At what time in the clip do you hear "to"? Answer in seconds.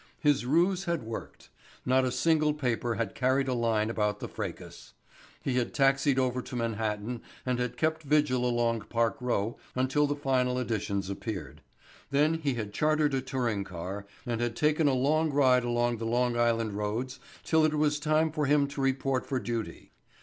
6.41-6.55, 18.69-18.81